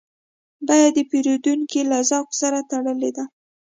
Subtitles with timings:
[0.67, 3.25] بیه د پیرودونکي له ذوق سره تړلې ده.